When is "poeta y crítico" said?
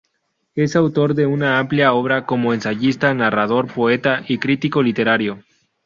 3.71-4.81